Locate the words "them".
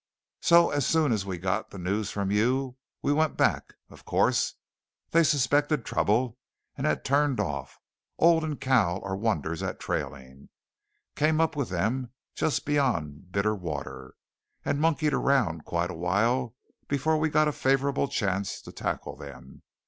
11.69-12.11, 19.15-19.61